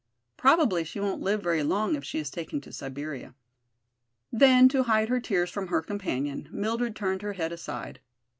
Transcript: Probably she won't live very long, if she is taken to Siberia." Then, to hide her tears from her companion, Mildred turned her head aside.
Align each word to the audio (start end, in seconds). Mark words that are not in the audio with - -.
Probably 0.35 0.83
she 0.83 0.99
won't 0.99 1.21
live 1.21 1.43
very 1.43 1.61
long, 1.61 1.93
if 1.93 2.03
she 2.03 2.17
is 2.17 2.31
taken 2.31 2.59
to 2.61 2.73
Siberia." 2.73 3.35
Then, 4.31 4.67
to 4.69 4.81
hide 4.81 5.09
her 5.09 5.19
tears 5.19 5.51
from 5.51 5.67
her 5.67 5.83
companion, 5.83 6.49
Mildred 6.51 6.95
turned 6.95 7.21
her 7.21 7.33
head 7.33 7.51
aside. 7.51 7.99